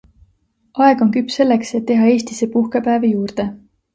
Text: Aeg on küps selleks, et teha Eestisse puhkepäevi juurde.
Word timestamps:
Aeg 0.85 1.03
on 1.05 1.11
küps 1.17 1.35
selleks, 1.41 1.75
et 1.79 1.85
teha 1.91 2.09
Eestisse 2.13 2.49
puhkepäevi 2.57 3.15
juurde. 3.15 3.49